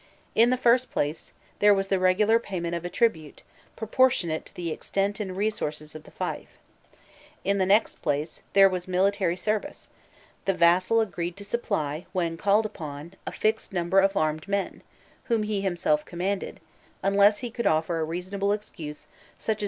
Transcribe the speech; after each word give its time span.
In 0.33 0.49
the 0.49 0.57
first 0.57 0.89
place, 0.89 1.31
there 1.59 1.75
was 1.75 1.89
the 1.89 1.99
regular 1.99 2.39
payment 2.39 2.73
of 2.73 2.83
a 2.83 2.89
tribute, 2.89 3.43
proportionate 3.75 4.47
to 4.47 4.55
the 4.55 4.71
extent 4.71 5.19
and 5.19 5.37
resources 5.37 5.93
of 5.93 6.05
the 6.05 6.09
fief. 6.09 6.47
In 7.43 7.59
the 7.59 7.67
next 7.67 8.01
place, 8.01 8.41
there 8.53 8.67
was 8.67 8.87
military 8.87 9.37
service: 9.37 9.91
the 10.45 10.55
vassal 10.55 11.01
agreed 11.01 11.37
to 11.37 11.45
supply, 11.45 12.07
when 12.13 12.35
called 12.35 12.65
upon, 12.65 13.13
a 13.27 13.31
fixed 13.31 13.73
number 13.73 13.99
of 13.99 14.17
armed 14.17 14.47
men, 14.47 14.81
whom 15.25 15.43
he 15.43 15.61
himself 15.61 16.03
commanded, 16.03 16.59
unless 17.03 17.37
he 17.45 17.51
could 17.51 17.67
offer 17.67 17.99
a 17.99 18.03
reasonable 18.03 18.53
excuse 18.53 19.01
such 19.05 19.09
as 19.09 19.09
illness 19.09 19.19
or 19.19 19.37
senile 19.43 19.51
incapacity. 19.51 19.57